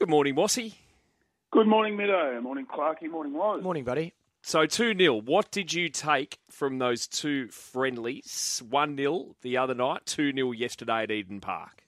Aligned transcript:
Good 0.00 0.08
morning, 0.08 0.34
Mossy. 0.34 0.72
Good 1.52 1.66
morning, 1.66 1.94
Mido. 1.94 2.42
Morning, 2.42 2.64
Clarky. 2.64 3.10
Morning, 3.10 3.34
Woz. 3.34 3.62
Morning, 3.62 3.84
buddy. 3.84 4.14
So 4.40 4.64
2 4.64 4.96
0. 4.96 5.20
What 5.20 5.50
did 5.50 5.74
you 5.74 5.90
take 5.90 6.38
from 6.48 6.78
those 6.78 7.06
two 7.06 7.48
friendlies? 7.48 8.62
1 8.66 8.96
0 8.96 9.36
the 9.42 9.58
other 9.58 9.74
night, 9.74 10.06
2 10.06 10.32
0 10.32 10.52
yesterday 10.52 11.02
at 11.02 11.10
Eden 11.10 11.42
Park. 11.42 11.84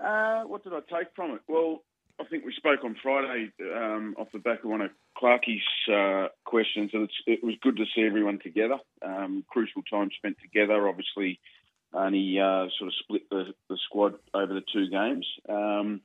Uh, 0.00 0.42
what 0.44 0.62
did 0.62 0.72
I 0.72 0.78
take 0.82 1.08
from 1.16 1.32
it? 1.32 1.40
Well, 1.48 1.82
I 2.20 2.24
think 2.26 2.44
we 2.44 2.52
spoke 2.56 2.84
on 2.84 2.94
Friday 3.02 3.50
um, 3.74 4.14
off 4.16 4.28
the 4.32 4.38
back 4.38 4.62
of 4.62 4.70
one 4.70 4.80
of 4.80 4.92
Clarky's 5.20 5.62
uh, 5.92 6.28
questions, 6.44 6.92
and 6.94 7.10
it 7.26 7.42
was 7.42 7.56
good 7.60 7.76
to 7.78 7.86
see 7.92 8.02
everyone 8.02 8.38
together. 8.38 8.78
Um, 9.04 9.44
crucial 9.50 9.82
time 9.90 10.10
spent 10.16 10.36
together. 10.40 10.86
Obviously, 10.86 11.40
only 11.92 12.38
uh, 12.38 12.68
sort 12.78 12.86
of 12.86 12.94
split 13.02 13.28
the, 13.30 13.46
the, 13.68 13.78
squad 13.84 14.14
over 14.32 14.54
the 14.54 14.62
two 14.72 14.88
games. 14.90 15.26
Um, 15.48 16.00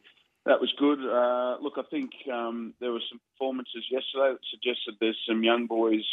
that 0.49 0.59
was 0.59 0.73
good. 0.79 0.97
Uh, 0.99 1.57
look, 1.61 1.75
I 1.77 1.83
think 1.91 2.09
um, 2.33 2.73
there 2.81 2.91
were 2.91 3.03
some 3.07 3.21
performances 3.31 3.85
yesterday 3.91 4.33
that 4.33 4.39
suggested 4.49 4.95
there's 4.99 5.19
some 5.27 5.43
young 5.43 5.67
boys 5.67 6.05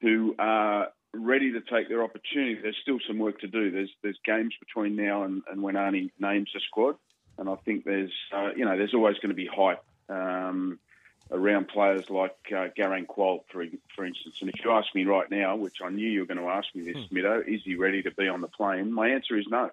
who 0.00 0.36
are 0.38 0.90
ready 1.12 1.52
to 1.52 1.60
take 1.60 1.88
their 1.88 2.04
opportunity. 2.04 2.54
There's 2.54 2.78
still 2.80 2.98
some 3.04 3.18
work 3.18 3.40
to 3.40 3.48
do. 3.48 3.72
There's 3.72 3.90
there's 4.00 4.18
games 4.24 4.54
between 4.60 4.94
now 4.94 5.24
and, 5.24 5.42
and 5.50 5.60
when 5.60 5.74
Arnie 5.74 6.12
names 6.20 6.50
the 6.54 6.60
squad, 6.60 6.94
and 7.36 7.48
I 7.48 7.56
think 7.64 7.84
there's 7.84 8.12
uh, 8.32 8.50
you 8.56 8.64
know 8.64 8.78
there's 8.78 8.94
always 8.94 9.16
going 9.16 9.30
to 9.30 9.34
be 9.34 9.46
hype 9.52 9.84
um, 10.08 10.78
around 11.32 11.66
players 11.66 12.08
like 12.08 12.36
uh, 12.52 12.68
Garang 12.78 13.06
Kuol, 13.06 13.40
for 13.50 13.64
for 13.96 14.04
instance. 14.04 14.36
And 14.40 14.50
if 14.50 14.64
you 14.64 14.70
ask 14.70 14.94
me 14.94 15.04
right 15.04 15.28
now, 15.28 15.56
which 15.56 15.78
I 15.84 15.88
knew 15.88 16.08
you 16.08 16.20
were 16.20 16.26
going 16.26 16.38
to 16.38 16.48
ask 16.48 16.68
me 16.76 16.92
this, 16.92 17.08
hmm. 17.08 17.16
Mido, 17.16 17.44
is 17.44 17.62
he 17.64 17.74
ready 17.74 18.02
to 18.02 18.12
be 18.12 18.28
on 18.28 18.40
the 18.40 18.46
plane? 18.46 18.92
My 18.92 19.08
answer 19.08 19.36
is 19.36 19.46
no. 19.48 19.70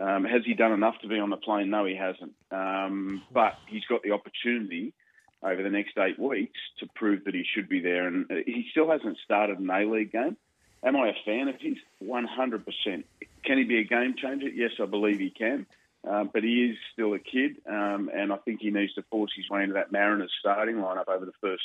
Um, 0.00 0.24
has 0.24 0.42
he 0.44 0.54
done 0.54 0.72
enough 0.72 0.98
to 1.02 1.08
be 1.08 1.18
on 1.18 1.30
the 1.30 1.36
plane? 1.36 1.70
No, 1.70 1.84
he 1.84 1.94
hasn't. 1.94 2.32
Um, 2.50 3.22
but 3.32 3.54
he's 3.66 3.84
got 3.84 4.02
the 4.02 4.12
opportunity 4.12 4.94
over 5.42 5.62
the 5.62 5.70
next 5.70 5.98
eight 5.98 6.18
weeks 6.18 6.58
to 6.80 6.86
prove 6.94 7.24
that 7.24 7.34
he 7.34 7.44
should 7.54 7.68
be 7.68 7.80
there. 7.80 8.06
And 8.06 8.30
uh, 8.30 8.36
he 8.46 8.66
still 8.70 8.90
hasn't 8.90 9.18
started 9.24 9.58
an 9.58 9.68
A 9.70 9.84
League 9.84 10.12
game. 10.12 10.36
Am 10.84 10.96
I 10.96 11.08
a 11.08 11.24
fan 11.24 11.48
of 11.48 11.60
his? 11.60 11.76
100%. 12.02 13.04
Can 13.44 13.58
he 13.58 13.64
be 13.64 13.78
a 13.78 13.84
game 13.84 14.14
changer? 14.16 14.48
Yes, 14.48 14.72
I 14.80 14.86
believe 14.86 15.18
he 15.18 15.30
can. 15.30 15.66
Um, 16.08 16.30
but 16.32 16.42
he 16.42 16.70
is 16.70 16.76
still 16.92 17.14
a 17.14 17.20
kid, 17.20 17.58
um, 17.68 18.10
and 18.12 18.32
I 18.32 18.36
think 18.38 18.60
he 18.60 18.70
needs 18.70 18.92
to 18.94 19.02
force 19.02 19.30
his 19.36 19.48
way 19.48 19.62
into 19.62 19.74
that 19.74 19.92
Mariners 19.92 20.32
starting 20.40 20.76
lineup 20.76 21.06
over 21.06 21.24
the 21.24 21.32
first 21.40 21.62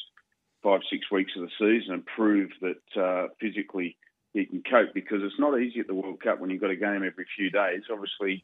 five, 0.62 0.82
six 0.92 1.10
weeks 1.10 1.32
of 1.36 1.42
the 1.42 1.50
season 1.58 1.96
and 1.96 2.06
prove 2.06 2.52
that 2.62 3.02
uh, 3.02 3.28
physically 3.40 3.98
he 4.34 4.46
can 4.46 4.64
cope 4.70 4.94
because 4.94 5.20
it's 5.24 5.40
not 5.40 5.60
easy 5.60 5.80
at 5.80 5.88
the 5.88 5.96
World 5.96 6.22
Cup 6.22 6.40
when 6.40 6.50
you've 6.50 6.62
got 6.62 6.70
a 6.70 6.76
game 6.76 7.04
every 7.04 7.26
few 7.36 7.50
days. 7.50 7.84
Obviously, 7.92 8.44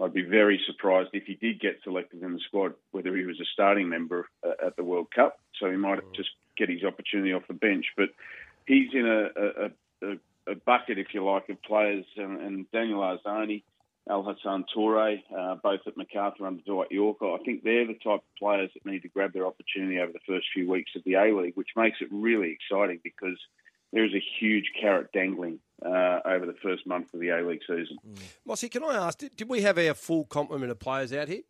I'd 0.00 0.14
be 0.14 0.22
very 0.22 0.60
surprised 0.66 1.10
if 1.12 1.24
he 1.24 1.34
did 1.34 1.60
get 1.60 1.80
selected 1.84 2.22
in 2.22 2.32
the 2.32 2.40
squad, 2.48 2.74
whether 2.90 3.14
he 3.16 3.24
was 3.24 3.40
a 3.40 3.44
starting 3.52 3.88
member 3.88 4.28
uh, 4.44 4.66
at 4.66 4.76
the 4.76 4.84
World 4.84 5.08
Cup. 5.14 5.38
So 5.60 5.70
he 5.70 5.76
might 5.76 6.00
just 6.14 6.30
get 6.56 6.68
his 6.68 6.84
opportunity 6.84 7.32
off 7.32 7.46
the 7.46 7.54
bench. 7.54 7.86
But 7.96 8.08
he's 8.66 8.92
in 8.92 9.06
a, 9.06 9.28
a, 9.40 10.10
a, 10.10 10.52
a 10.52 10.54
bucket, 10.56 10.98
if 10.98 11.08
you 11.14 11.24
like, 11.24 11.48
of 11.48 11.62
players. 11.62 12.06
And, 12.16 12.40
and 12.40 12.70
Daniel 12.72 13.00
Arzani, 13.00 13.62
Al 14.08 14.22
Hassan 14.22 14.64
Toure, 14.74 15.22
uh, 15.36 15.54
both 15.62 15.80
at 15.86 15.96
Macarthur 15.96 16.46
under 16.46 16.62
Dwight 16.62 16.90
Yorke, 16.90 17.22
I 17.22 17.38
think 17.44 17.62
they're 17.62 17.86
the 17.86 17.94
type 17.94 18.20
of 18.20 18.36
players 18.38 18.70
that 18.74 18.90
need 18.90 19.02
to 19.02 19.08
grab 19.08 19.32
their 19.32 19.46
opportunity 19.46 20.00
over 20.00 20.12
the 20.12 20.18
first 20.26 20.46
few 20.52 20.68
weeks 20.68 20.90
of 20.96 21.04
the 21.04 21.14
A 21.14 21.34
League, 21.36 21.56
which 21.56 21.70
makes 21.76 21.98
it 22.00 22.08
really 22.10 22.50
exciting 22.52 23.00
because– 23.02 23.38
there 23.94 24.04
is 24.04 24.12
a 24.12 24.22
huge 24.40 24.72
carrot 24.78 25.10
dangling 25.12 25.60
uh, 25.86 26.18
over 26.26 26.46
the 26.46 26.56
first 26.62 26.84
month 26.84 27.14
of 27.14 27.20
the 27.20 27.28
A 27.28 27.46
League 27.46 27.60
season. 27.60 27.96
Mm. 28.06 28.18
Mossy, 28.44 28.68
can 28.68 28.82
I 28.82 28.96
ask, 28.96 29.18
did, 29.18 29.36
did, 29.36 29.48
we 29.48 29.62
have 29.62 29.78
our 29.78 29.94
full 29.94 30.24
complement 30.24 30.72
of 30.72 30.80
players 30.80 31.12
out 31.12 31.28
here? 31.28 31.42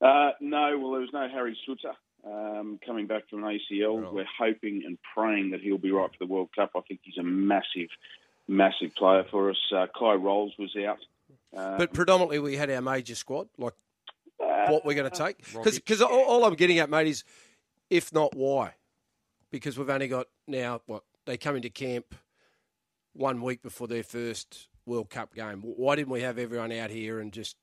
Uh, 0.00 0.30
no, 0.40 0.78
well, 0.78 0.92
there 0.92 1.00
was 1.00 1.10
no 1.12 1.28
Harry 1.28 1.58
Souttar 1.68 1.94
um, 2.24 2.78
coming 2.86 3.08
back 3.08 3.28
from 3.28 3.42
an 3.42 3.58
ACL. 3.58 4.02
Right. 4.02 4.12
We're 4.12 4.26
hoping 4.38 4.84
and 4.86 4.96
praying 5.14 5.50
that 5.50 5.60
he'll 5.60 5.78
be 5.78 5.90
right 5.90 6.10
for 6.10 6.24
the 6.24 6.32
World 6.32 6.50
Cup. 6.54 6.70
I 6.76 6.80
think 6.86 7.00
he's 7.02 7.18
a 7.18 7.24
massive, 7.24 7.88
massive 8.46 8.94
player 8.94 9.24
for 9.28 9.50
us. 9.50 9.58
Uh, 9.74 9.86
Kye 9.98 10.14
Rowles 10.14 10.54
was 10.60 10.74
out. 10.76 10.98
Um, 11.56 11.76
but 11.76 11.92
predominantly, 11.92 12.38
we 12.38 12.56
had 12.56 12.70
our 12.70 12.80
major 12.80 13.16
squad, 13.16 13.48
like 13.58 13.74
what 14.38 14.84
we're 14.84 14.94
going 14.94 15.10
to 15.10 15.18
take. 15.18 15.38
Because 15.52 16.02
all, 16.02 16.24
all 16.24 16.44
I'm 16.44 16.54
getting 16.54 16.78
at, 16.78 16.88
mate, 16.88 17.08
is 17.08 17.24
if 17.90 18.12
not, 18.12 18.36
why? 18.36 18.74
Because 19.50 19.76
we've 19.76 19.90
only 19.90 20.08
got 20.08 20.28
now, 20.46 20.80
what, 20.86 21.02
they 21.26 21.36
come 21.36 21.56
into 21.56 21.70
camp 21.70 22.14
one 23.12 23.42
week 23.42 23.62
before 23.62 23.88
their 23.88 24.02
first 24.02 24.68
World 24.86 25.10
Cup 25.10 25.34
game. 25.34 25.62
Why 25.62 25.96
didn't 25.96 26.10
we 26.10 26.22
have 26.22 26.38
everyone 26.38 26.72
out 26.72 26.90
here 26.90 27.20
and 27.20 27.32
just 27.32 27.56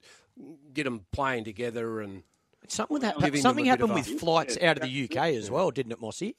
get 0.73 0.83
them 0.83 1.05
playing 1.11 1.43
together 1.43 1.99
and 2.01 2.23
something 2.67 2.99
that 2.99 3.37
something 3.37 3.65
happened 3.65 3.93
with 3.93 4.19
flights 4.19 4.57
yeah, 4.59 4.71
out 4.71 4.77
of 4.77 4.83
the 4.83 5.03
UK 5.03 5.33
as 5.35 5.51
well, 5.51 5.71
didn't 5.71 5.91
it, 5.91 6.01
Mossy? 6.01 6.35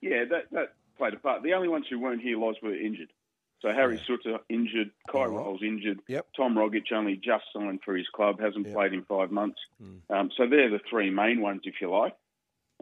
Yeah, 0.00 0.24
that 0.30 0.50
that 0.52 0.74
played 0.96 1.14
a 1.14 1.18
part. 1.18 1.42
The 1.42 1.54
only 1.54 1.68
ones 1.68 1.86
who 1.90 1.98
weren't 1.98 2.22
here, 2.22 2.38
Loz, 2.38 2.56
were 2.62 2.74
injured. 2.74 3.12
So 3.60 3.70
Harry 3.72 3.96
yeah. 3.96 4.16
Souttar 4.16 4.38
injured, 4.48 4.90
Kye 5.12 5.26
Rowles 5.26 5.62
injured, 5.62 6.00
yep. 6.08 6.26
Tom 6.34 6.54
Rogic 6.54 6.90
only 6.92 7.16
just 7.16 7.44
signed 7.54 7.80
for 7.84 7.94
his 7.94 8.06
club, 8.08 8.40
hasn't 8.40 8.66
yep. 8.66 8.74
played 8.74 8.94
in 8.94 9.02
five 9.04 9.30
months. 9.30 9.58
Mm. 9.82 10.00
Um, 10.08 10.30
so 10.34 10.48
they're 10.48 10.70
the 10.70 10.80
three 10.88 11.10
main 11.10 11.42
ones, 11.42 11.62
if 11.64 11.74
you 11.80 11.90
like. 11.90 12.16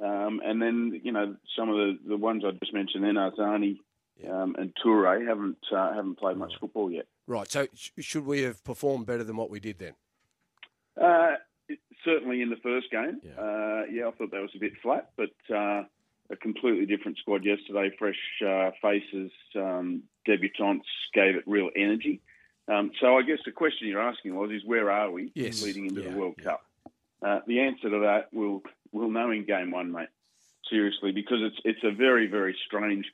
Um, 0.03 0.41
and 0.45 0.63
then 0.63 1.01
you 1.03 1.13
know 1.13 1.37
some 1.57 1.69
of 1.71 1.77
the, 1.77 1.99
the 2.09 2.17
ones 2.17 2.45
I 2.47 2.53
just 2.53 2.73
mentioned, 2.73 3.05
then 3.05 3.15
Arzani 3.15 3.79
um, 4.31 4.57
and 4.59 4.73
Toure 4.85 5.27
haven't 5.27 5.59
uh, 5.73 5.95
haven't 5.95 6.19
played 6.19 6.37
much 6.37 6.53
football 6.61 6.91
yet. 6.91 7.07
Right. 7.27 7.51
So 7.51 7.67
sh- 7.75 7.91
should 8.01 8.27
we 8.27 8.43
have 8.43 8.63
performed 8.65 9.07
better 9.07 9.25
than 9.25 9.37
what 9.37 9.51
we 9.51 9.61
did 9.61 9.79
then? 9.79 9.95
Uh, 11.01 11.37
certainly 12.05 12.43
in 12.43 12.51
the 12.51 12.57
first 12.57 12.91
game. 12.91 13.21
Yeah. 13.23 13.41
Uh, 13.41 13.83
yeah, 13.91 14.09
I 14.09 14.11
thought 14.13 14.31
that 14.31 14.41
was 14.41 14.51
a 14.55 14.59
bit 14.59 14.73
flat, 14.83 15.11
but 15.17 15.31
uh, 15.55 15.85
a 16.31 16.37
completely 16.41 16.87
different 16.87 17.19
squad 17.19 17.45
yesterday. 17.45 17.95
Fresh 17.99 18.19
uh, 18.47 18.71
faces, 18.83 19.31
um, 19.57 20.03
debutants 20.27 20.83
gave 21.15 21.37
it 21.37 21.45
real 21.47 21.71
energy. 21.77 22.21
Um, 22.67 22.91
so 23.01 23.17
I 23.17 23.23
guess 23.23 23.39
the 23.47 23.53
question 23.53 23.89
you're 23.89 24.01
asking 24.01 24.35
was, 24.35 24.51
is 24.51 24.63
where 24.65 24.91
are 24.91 25.11
we 25.11 25.33
yes. 25.35 25.63
leading 25.63 25.87
into 25.87 26.03
yeah, 26.03 26.11
the 26.11 26.17
World 26.17 26.37
Cup? 26.43 26.65
Uh, 27.21 27.41
the 27.47 27.61
answer 27.61 27.91
to 27.91 28.01
that 28.01 28.29
we'll 28.33 28.63
we'll 28.93 29.11
know 29.11 29.31
in 29.31 29.45
game 29.45 29.71
one, 29.71 29.93
mate. 29.93 30.09
Seriously, 30.71 31.13
because 31.13 31.39
it's 31.41 31.57
it's 31.65 31.85
a 31.85 31.95
very 31.95 32.27
very 32.27 32.57
strange 32.67 33.07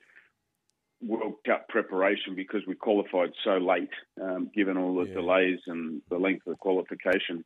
World 1.01 1.35
Cup 1.45 1.67
preparation 1.69 2.35
because 2.35 2.61
we 2.67 2.75
qualified 2.75 3.31
so 3.43 3.57
late, 3.57 3.89
um, 4.21 4.49
given 4.53 4.77
all 4.77 4.95
the 4.95 5.07
yeah. 5.07 5.15
delays 5.15 5.59
and 5.67 6.01
the 6.09 6.17
length 6.17 6.47
of 6.47 6.53
the 6.53 6.57
qualification 6.57 7.43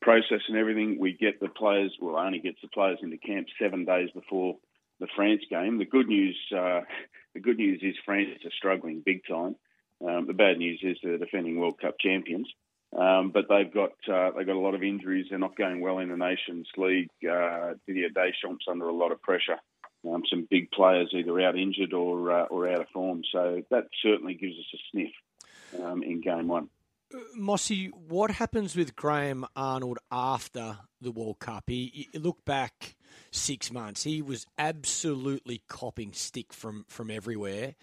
process 0.00 0.40
and 0.48 0.56
everything. 0.56 0.98
We 0.98 1.12
get 1.12 1.40
the 1.40 1.48
players, 1.48 1.94
well, 2.00 2.16
only 2.16 2.40
gets 2.40 2.60
the 2.62 2.68
players 2.68 2.98
into 3.02 3.18
camp 3.18 3.48
seven 3.60 3.84
days 3.84 4.10
before 4.14 4.56
the 4.98 5.08
France 5.16 5.42
game. 5.50 5.78
The 5.78 5.86
good 5.86 6.08
news, 6.08 6.38
uh, 6.56 6.80
the 7.34 7.40
good 7.40 7.56
news 7.56 7.80
is 7.82 7.94
France 8.04 8.30
are 8.44 8.50
struggling 8.56 9.02
big 9.04 9.22
time. 9.28 9.56
Um, 10.06 10.26
the 10.26 10.34
bad 10.34 10.58
news 10.58 10.80
is 10.82 10.96
they're 11.02 11.18
defending 11.18 11.58
World 11.58 11.78
Cup 11.80 11.96
champions. 12.00 12.48
Um, 12.96 13.30
but 13.30 13.46
they've 13.48 13.72
got 13.72 13.92
uh, 14.12 14.32
they've 14.36 14.46
got 14.46 14.56
a 14.56 14.58
lot 14.58 14.74
of 14.74 14.82
injuries. 14.82 15.26
They're 15.30 15.38
not 15.38 15.56
going 15.56 15.80
well 15.80 15.98
in 15.98 16.08
the 16.08 16.16
Nations 16.16 16.66
League. 16.76 17.08
Uh, 17.22 17.74
Didier 17.86 18.08
Deschamps 18.08 18.66
under 18.68 18.88
a 18.88 18.92
lot 18.92 19.12
of 19.12 19.22
pressure. 19.22 19.58
Um, 20.08 20.22
some 20.28 20.48
big 20.50 20.70
players 20.70 21.10
either 21.12 21.40
out 21.40 21.56
injured 21.56 21.92
or 21.92 22.32
uh, 22.32 22.44
or 22.46 22.68
out 22.68 22.80
of 22.80 22.88
form. 22.88 23.22
So 23.30 23.62
that 23.70 23.84
certainly 24.02 24.34
gives 24.34 24.54
us 24.54 24.74
a 24.74 24.78
sniff 24.90 25.82
um, 25.84 26.02
in 26.02 26.20
game 26.20 26.48
one. 26.48 26.68
Mossy, 27.36 27.86
what 28.08 28.30
happens 28.32 28.76
with 28.76 28.96
Graham 28.96 29.44
Arnold 29.56 29.98
after 30.12 30.78
the 31.00 31.10
World 31.10 31.40
Cup? 31.40 31.64
He, 31.66 32.08
he 32.12 32.18
look 32.18 32.44
back 32.44 32.96
six 33.30 33.70
months. 33.72 34.04
He 34.04 34.22
was 34.22 34.46
absolutely 34.58 35.62
copping 35.68 36.12
stick 36.12 36.52
from 36.52 36.84
from 36.88 37.10
everywhere 37.10 37.74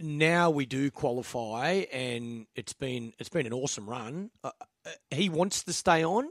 now 0.00 0.50
we 0.50 0.66
do 0.66 0.90
qualify, 0.90 1.84
and 1.92 2.46
it's 2.54 2.72
been 2.72 3.12
it's 3.18 3.28
been 3.28 3.46
an 3.46 3.52
awesome 3.52 3.88
run. 3.88 4.30
Uh, 4.42 4.50
uh, 4.86 4.90
he 5.10 5.28
wants 5.28 5.62
to 5.64 5.72
stay 5.72 6.04
on. 6.04 6.28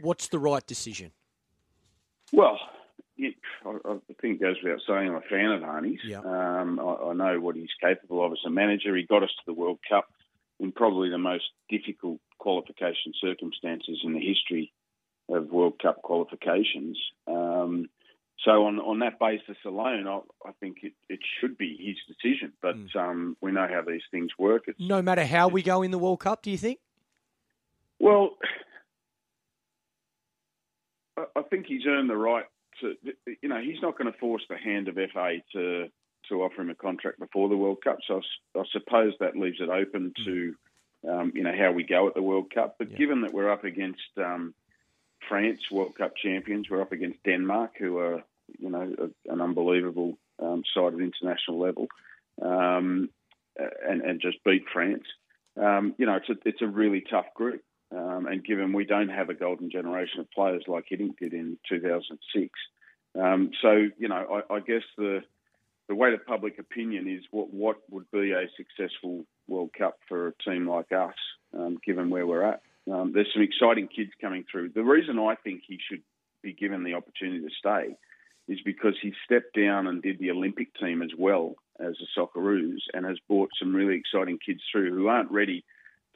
What's 0.00 0.28
the 0.28 0.38
right 0.38 0.66
decision? 0.66 1.12
Well, 2.32 2.58
I, 3.64 3.68
I 3.68 3.96
think 4.20 4.40
it 4.40 4.40
goes 4.40 4.56
without 4.62 4.80
saying 4.86 5.08
I'm 5.08 5.16
a 5.16 5.20
fan 5.22 5.52
of 5.52 5.62
Arnie's. 5.62 6.00
Um, 6.24 6.78
I, 6.78 7.10
I, 7.10 7.12
know 7.12 7.40
what 7.40 7.56
he's 7.56 7.68
capable 7.80 8.24
of 8.24 8.32
as 8.32 8.38
a 8.46 8.50
manager. 8.50 8.96
He 8.96 9.04
got 9.04 9.22
us 9.22 9.30
to 9.30 9.42
the 9.46 9.52
World 9.52 9.78
Cup 9.88 10.06
in 10.58 10.72
probably 10.72 11.10
the 11.10 11.18
most 11.18 11.44
difficult 11.68 12.20
qualification 12.38 13.12
circumstances 13.20 14.00
in 14.04 14.14
the 14.14 14.20
history 14.20 14.72
of 15.28 15.50
World 15.50 15.78
Cup 15.80 16.02
qualifications. 16.02 16.98
Um, 17.26 17.88
so 18.44 18.66
on, 18.66 18.78
on 18.78 19.00
that 19.00 19.18
basis 19.18 19.56
alone, 19.66 20.06
I, 20.06 20.20
I 20.46 20.52
think 20.60 20.78
it, 20.82 20.92
it 21.08 21.20
should 21.40 21.58
be 21.58 21.76
his 21.78 21.96
decision. 22.16 22.52
But 22.62 22.76
mm. 22.76 22.96
um, 22.96 23.36
we 23.40 23.52
know 23.52 23.66
how 23.70 23.82
these 23.82 24.02
things 24.10 24.30
work. 24.38 24.64
It's, 24.66 24.80
no 24.80 25.02
matter 25.02 25.24
how 25.24 25.48
we 25.48 25.62
go 25.62 25.82
in 25.82 25.90
the 25.90 25.98
World 25.98 26.20
Cup, 26.20 26.42
do 26.42 26.50
you 26.50 26.58
think? 26.58 26.78
Well, 27.98 28.30
I, 31.16 31.24
I 31.36 31.42
think 31.42 31.66
he's 31.66 31.86
earned 31.86 32.08
the 32.08 32.16
right 32.16 32.46
to. 32.80 32.94
You 33.42 33.48
know, 33.48 33.60
he's 33.60 33.82
not 33.82 33.98
going 33.98 34.10
to 34.10 34.18
force 34.18 34.42
the 34.48 34.56
hand 34.56 34.88
of 34.88 34.94
FA 34.94 35.36
to 35.52 35.88
to 36.28 36.42
offer 36.42 36.62
him 36.62 36.70
a 36.70 36.74
contract 36.74 37.18
before 37.18 37.48
the 37.48 37.56
World 37.56 37.78
Cup. 37.82 37.98
So 38.06 38.20
I, 38.56 38.60
I 38.60 38.62
suppose 38.72 39.14
that 39.20 39.36
leaves 39.36 39.58
it 39.60 39.68
open 39.68 40.12
mm. 40.18 40.24
to, 40.24 41.10
um, 41.10 41.32
you 41.34 41.42
know, 41.42 41.54
how 41.56 41.72
we 41.72 41.82
go 41.82 42.08
at 42.08 42.14
the 42.14 42.22
World 42.22 42.52
Cup. 42.54 42.76
But 42.78 42.92
yeah. 42.92 42.96
given 42.96 43.22
that 43.22 43.34
we're 43.34 43.50
up 43.50 43.64
against 43.64 44.00
um, 44.16 44.54
France, 45.28 45.60
World 45.70 45.94
Cup 45.96 46.12
champions. 46.16 46.68
We're 46.70 46.82
up 46.82 46.92
against 46.92 47.22
Denmark, 47.24 47.72
who 47.78 47.98
are 47.98 48.22
you 48.58 48.70
know 48.70 48.94
a, 48.98 49.32
an 49.32 49.40
unbelievable 49.40 50.18
um, 50.42 50.62
side 50.74 50.94
at 50.94 51.00
international 51.00 51.58
level, 51.58 51.88
um, 52.42 53.08
and 53.56 54.02
and 54.02 54.20
just 54.20 54.42
beat 54.44 54.64
France. 54.72 55.04
Um, 55.60 55.94
you 55.98 56.06
know, 56.06 56.16
it's 56.16 56.28
a 56.28 56.48
it's 56.48 56.62
a 56.62 56.66
really 56.66 57.04
tough 57.08 57.32
group. 57.34 57.62
Um, 57.92 58.26
and 58.26 58.44
given 58.44 58.72
we 58.72 58.84
don't 58.84 59.08
have 59.08 59.30
a 59.30 59.34
golden 59.34 59.68
generation 59.68 60.20
of 60.20 60.30
players 60.30 60.62
like 60.68 60.84
Hiddink 60.88 61.18
did 61.18 61.32
in 61.32 61.58
2006, 61.68 62.52
um, 63.18 63.50
so 63.60 63.88
you 63.98 64.08
know, 64.08 64.42
I, 64.48 64.54
I, 64.54 64.60
guess 64.60 64.82
the 64.96 65.22
the 65.88 65.94
weight 65.94 66.14
of 66.14 66.24
public 66.24 66.58
opinion 66.58 67.08
is 67.08 67.24
what 67.32 67.52
what 67.52 67.78
would 67.90 68.08
be 68.12 68.30
a 68.30 68.46
successful 68.56 69.24
World 69.48 69.70
Cup 69.76 69.98
for 70.08 70.28
a 70.28 70.32
team 70.44 70.68
like 70.68 70.92
us, 70.92 71.14
um, 71.58 71.78
given 71.84 72.10
where 72.10 72.26
we're 72.26 72.44
at. 72.44 72.62
Um, 72.90 73.12
there's 73.12 73.30
some 73.34 73.42
exciting 73.42 73.88
kids 73.88 74.10
coming 74.20 74.44
through. 74.50 74.70
The 74.70 74.84
reason 74.84 75.18
I 75.18 75.34
think 75.34 75.62
he 75.66 75.78
should 75.88 76.02
be 76.42 76.52
given 76.52 76.84
the 76.84 76.94
opportunity 76.94 77.40
to 77.40 77.50
stay 77.58 77.96
is 78.48 78.58
because 78.64 78.94
he 79.00 79.12
stepped 79.24 79.54
down 79.54 79.86
and 79.86 80.02
did 80.02 80.18
the 80.18 80.30
Olympic 80.30 80.74
team 80.74 81.02
as 81.02 81.10
well 81.16 81.54
as 81.78 81.94
the 81.98 82.06
Socceroos 82.16 82.80
and 82.92 83.06
has 83.06 83.18
brought 83.28 83.50
some 83.58 83.74
really 83.74 83.94
exciting 83.94 84.38
kids 84.44 84.60
through 84.70 84.94
who 84.94 85.08
aren't 85.08 85.30
ready 85.30 85.64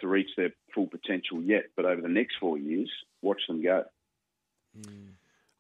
to 0.01 0.09
reach 0.09 0.31
their 0.37 0.51
full 0.75 0.87
potential 0.87 1.43
yet, 1.43 1.65
but 1.77 1.85
over 1.85 2.01
the 2.01 2.09
next 2.09 2.37
four 2.41 2.59
years, 2.59 2.91
watch 3.23 3.43
them 3.49 3.63
go. 3.63 3.85
Mm. 4.79 5.13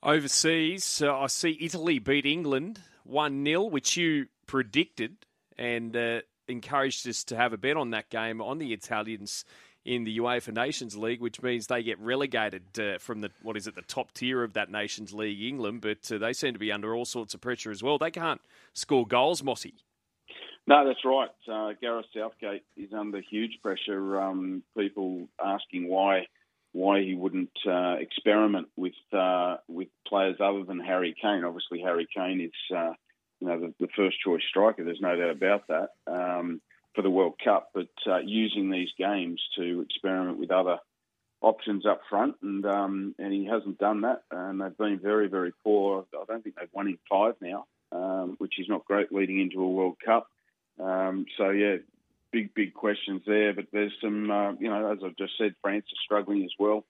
Overseas, 0.02 1.00
uh, 1.00 1.16
I 1.16 1.28
see 1.28 1.56
Italy 1.60 1.98
beat 1.98 2.26
England 2.26 2.80
1 3.04 3.44
0, 3.44 3.64
which 3.64 3.96
you 3.96 4.26
predicted 4.46 5.16
and 5.56 5.96
uh, 5.96 6.20
encouraged 6.48 7.08
us 7.08 7.24
to 7.24 7.36
have 7.36 7.52
a 7.52 7.56
bet 7.56 7.76
on 7.76 7.90
that 7.90 8.10
game 8.10 8.42
on 8.42 8.58
the 8.58 8.72
Italians 8.72 9.44
in 9.84 10.04
the 10.04 10.18
UEFA 10.18 10.54
Nations 10.54 10.96
League, 10.96 11.20
which 11.20 11.42
means 11.42 11.66
they 11.66 11.82
get 11.82 11.98
relegated 12.00 12.78
uh, 12.78 12.98
from 12.98 13.20
the 13.20 13.30
what 13.42 13.56
is 13.56 13.66
it 13.66 13.74
the 13.74 13.82
top 13.82 14.12
tier 14.12 14.42
of 14.42 14.54
that 14.54 14.70
Nations 14.70 15.12
League, 15.12 15.42
England. 15.42 15.80
But 15.80 16.10
uh, 16.10 16.18
they 16.18 16.32
seem 16.32 16.52
to 16.54 16.58
be 16.58 16.72
under 16.72 16.94
all 16.94 17.04
sorts 17.04 17.34
of 17.34 17.40
pressure 17.40 17.70
as 17.70 17.82
well. 17.82 17.98
They 17.98 18.10
can't 18.10 18.40
score 18.72 19.06
goals, 19.06 19.42
Mossy. 19.42 19.74
No, 20.66 20.86
that's 20.86 21.04
right. 21.04 21.28
Uh, 21.50 21.74
Gareth 21.80 22.06
Southgate 22.16 22.64
is 22.76 22.92
under 22.94 23.20
huge 23.20 23.58
pressure. 23.62 24.20
Um, 24.20 24.62
people 24.76 25.28
asking 25.44 25.88
why 25.88 26.26
why 26.72 27.02
he 27.02 27.14
wouldn't 27.14 27.56
uh, 27.68 27.96
experiment 28.00 28.68
with 28.76 28.94
uh, 29.12 29.58
with 29.68 29.88
players 30.06 30.36
other 30.40 30.64
than 30.64 30.80
Harry 30.80 31.14
Kane. 31.20 31.44
Obviously, 31.44 31.80
Harry 31.80 32.08
Kane 32.14 32.40
is 32.40 32.76
uh, 32.76 32.92
you 33.40 33.48
know 33.48 33.60
the, 33.60 33.74
the, 33.78 33.88
first 33.94 34.16
choice 34.24 34.42
striker. 34.48 34.84
There's 34.84 35.00
no 35.00 35.14
doubt 35.14 35.30
about 35.30 35.68
that 35.68 35.90
um, 36.06 36.60
for 36.94 37.02
the 37.02 37.10
World 37.10 37.34
Cup. 37.42 37.70
But 37.74 37.88
uh, 38.06 38.18
using 38.18 38.70
these 38.70 38.90
games 38.98 39.40
to 39.56 39.82
experiment 39.82 40.38
with 40.38 40.50
other 40.50 40.78
options 41.40 41.84
up 41.86 42.00
front, 42.08 42.36
and 42.42 42.64
um, 42.66 43.14
and 43.18 43.32
he 43.32 43.44
hasn't 43.44 43.78
done 43.78 44.02
that. 44.02 44.22
And 44.30 44.60
they've 44.60 44.76
been 44.76 44.98
very 44.98 45.28
very 45.28 45.52
poor. 45.62 46.06
I 46.12 46.24
don't 46.26 46.42
think 46.42 46.56
they've 46.56 46.68
won 46.72 46.88
in 46.88 46.98
five 47.10 47.34
now, 47.40 47.66
um, 47.92 48.36
which 48.38 48.58
is 48.58 48.68
not 48.68 48.86
great 48.86 49.12
leading 49.12 49.40
into 49.40 49.62
a 49.62 49.68
World 49.70 49.96
Cup. 50.04 50.28
Um, 50.80 51.26
so 51.36 51.50
yeah, 51.50 51.76
big 52.32 52.54
big 52.54 52.74
questions 52.74 53.22
there. 53.26 53.52
But 53.54 53.66
there's 53.72 53.92
some, 54.00 54.30
uh, 54.30 54.52
you 54.52 54.68
know, 54.68 54.92
as 54.92 54.98
I've 55.04 55.16
just 55.16 55.38
said, 55.38 55.54
France 55.62 55.86
is 55.90 55.98
struggling 56.04 56.44
as 56.44 56.52
well. 56.58 56.84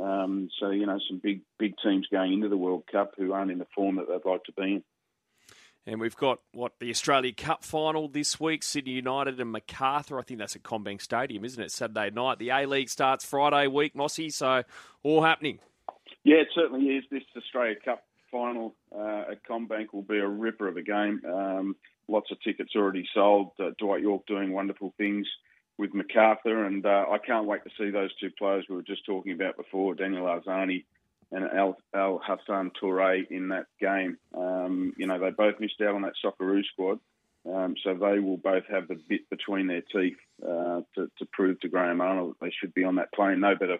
Um, 0.00 0.48
so 0.60 0.70
you 0.70 0.86
know, 0.86 0.98
some 1.08 1.20
big 1.22 1.40
big 1.58 1.74
teams 1.82 2.06
going 2.10 2.32
into 2.32 2.48
the 2.48 2.56
World 2.56 2.84
Cup 2.90 3.14
who 3.16 3.32
aren't 3.32 3.50
in 3.50 3.58
the 3.58 3.66
form 3.74 3.96
that 3.96 4.08
they'd 4.08 4.28
like 4.28 4.44
to 4.44 4.52
be 4.52 4.74
in. 4.74 4.84
And 5.86 6.00
we've 6.00 6.16
got 6.16 6.40
what 6.52 6.78
the 6.78 6.90
Australia 6.90 7.32
Cup 7.32 7.64
final 7.64 8.06
this 8.06 8.38
week, 8.38 8.62
Sydney 8.62 8.92
United 8.92 9.40
and 9.40 9.50
Macarthur. 9.50 10.18
I 10.18 10.22
think 10.22 10.38
that's 10.38 10.54
at 10.54 10.62
CommBank 10.62 11.00
Stadium, 11.00 11.44
isn't 11.44 11.62
it? 11.62 11.72
Saturday 11.72 12.10
night. 12.10 12.38
The 12.38 12.50
A 12.50 12.66
League 12.66 12.90
starts 12.90 13.24
Friday 13.24 13.66
week, 13.66 13.96
Mossy. 13.96 14.30
So 14.30 14.62
all 15.02 15.22
happening. 15.22 15.58
Yeah, 16.22 16.36
it 16.36 16.48
certainly 16.54 16.86
is. 16.96 17.04
This 17.10 17.22
Australia 17.36 17.76
Cup 17.82 18.04
final 18.30 18.74
uh, 18.94 19.24
at 19.32 19.44
CommBank 19.48 19.92
will 19.92 20.02
be 20.02 20.18
a 20.18 20.28
ripper 20.28 20.68
of 20.68 20.76
a 20.76 20.82
game. 20.82 21.22
Um, 21.26 21.76
lots 22.08 22.30
of 22.30 22.40
tickets 22.42 22.72
already 22.76 23.08
sold. 23.14 23.52
Uh, 23.58 23.70
Dwight 23.78 24.02
Yorke 24.02 24.26
doing 24.26 24.52
wonderful 24.52 24.92
things 24.98 25.26
with 25.78 25.94
Macarthur, 25.94 26.66
and 26.66 26.84
uh, 26.84 27.06
I 27.10 27.16
can't 27.18 27.46
wait 27.46 27.64
to 27.64 27.70
see 27.78 27.90
those 27.90 28.14
two 28.16 28.30
players 28.38 28.66
we 28.68 28.76
were 28.76 28.82
just 28.82 29.06
talking 29.06 29.32
about 29.32 29.56
before, 29.56 29.94
Daniel 29.94 30.26
Arzani 30.26 30.84
and 31.32 31.44
Al, 31.44 31.76
Al 31.94 32.20
Hassan 32.24 32.72
Toure 32.80 33.26
in 33.30 33.48
that 33.48 33.66
game. 33.80 34.18
Um, 34.36 34.92
you 34.96 35.06
know, 35.06 35.18
they 35.18 35.30
both 35.30 35.60
missed 35.60 35.80
out 35.80 35.94
on 35.94 36.02
that 36.02 36.14
Socceroo 36.24 36.64
squad, 36.64 36.98
um, 37.48 37.74
so 37.82 37.94
they 37.94 38.18
will 38.18 38.36
both 38.36 38.64
have 38.70 38.88
the 38.88 39.00
bit 39.08 39.28
between 39.30 39.66
their 39.66 39.82
teeth 39.82 40.18
uh, 40.42 40.82
to, 40.94 41.10
to, 41.18 41.26
prove 41.32 41.60
to 41.60 41.68
Graham 41.68 42.00
Arnold 42.00 42.32
that 42.32 42.44
they 42.44 42.52
should 42.58 42.74
be 42.74 42.84
on 42.84 42.96
that 42.96 43.12
plane. 43.12 43.40
No 43.40 43.54
better 43.54 43.78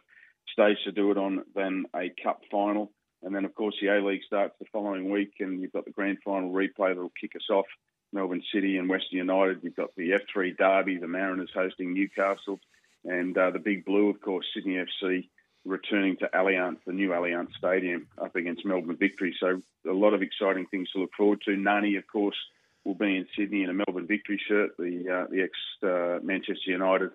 stage 0.52 0.78
to 0.84 0.92
do 0.92 1.10
it 1.10 1.18
on 1.18 1.44
than 1.54 1.84
a 1.94 2.10
cup 2.22 2.42
final. 2.50 2.92
And 3.22 3.34
then, 3.34 3.44
of 3.44 3.54
course, 3.54 3.74
the 3.80 3.88
A 3.88 4.00
League 4.04 4.22
starts 4.26 4.54
the 4.58 4.66
following 4.72 5.10
week, 5.10 5.34
and 5.40 5.60
you've 5.60 5.72
got 5.72 5.84
the 5.84 5.90
grand 5.90 6.18
final 6.24 6.50
replay 6.50 6.94
that 6.94 6.96
will 6.96 7.12
kick 7.20 7.32
us 7.36 7.50
off 7.50 7.66
Melbourne 8.12 8.42
City 8.52 8.78
and 8.78 8.88
Western 8.88 9.18
United. 9.18 9.60
You've 9.62 9.76
got 9.76 9.94
the 9.96 10.12
F3 10.12 10.56
Derby, 10.56 10.96
the 10.96 11.06
Mariners 11.06 11.50
hosting 11.54 11.92
Newcastle, 11.92 12.60
and 13.04 13.36
uh, 13.36 13.50
the 13.50 13.58
Big 13.58 13.84
Blue, 13.84 14.08
of 14.08 14.20
course, 14.20 14.46
Sydney 14.54 14.82
FC 15.02 15.28
returning 15.64 16.16
to 16.18 16.28
Allianz, 16.34 16.78
the 16.86 16.92
new 16.92 17.10
Allianz 17.10 17.48
Stadium, 17.56 18.06
up 18.18 18.34
against 18.36 18.64
Melbourne 18.64 18.96
Victory. 18.96 19.36
So 19.38 19.60
a 19.88 19.92
lot 19.92 20.14
of 20.14 20.22
exciting 20.22 20.66
things 20.66 20.90
to 20.92 21.00
look 21.00 21.10
forward 21.16 21.42
to. 21.44 21.56
Nani, 21.56 21.96
of 21.96 22.06
course, 22.06 22.36
will 22.84 22.94
be 22.94 23.16
in 23.16 23.26
Sydney 23.36 23.62
in 23.62 23.70
a 23.70 23.74
Melbourne 23.74 24.06
Victory 24.06 24.40
shirt, 24.48 24.76
the 24.78 25.24
uh, 25.24 25.30
the 25.30 25.42
ex 25.42 25.52
uh, 25.82 26.24
Manchester 26.24 26.70
United 26.70 27.10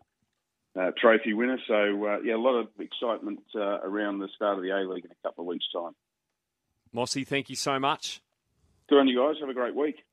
uh, 0.80 0.92
trophy 1.00 1.34
winner. 1.34 1.58
So 1.68 2.06
uh, 2.06 2.20
yeah, 2.24 2.36
a 2.36 2.38
lot 2.38 2.56
of 2.56 2.68
excitement 2.80 3.40
uh, 3.56 3.80
around 3.82 4.20
the 4.20 4.30
start 4.36 4.58
of 4.58 4.64
the 4.64 4.70
A 4.70 4.88
League 4.88 5.06
in 5.06 5.12
a 5.12 5.28
couple 5.28 5.44
of 5.44 5.48
weeks' 5.48 5.66
time. 5.74 5.96
Mossy, 6.94 7.24
thank 7.24 7.50
you 7.50 7.56
so 7.56 7.80
much. 7.80 8.22
Good 8.88 9.00
on 9.00 9.08
you 9.08 9.20
guys. 9.20 9.40
Have 9.40 9.50
a 9.50 9.54
great 9.54 9.76
week. 9.76 10.06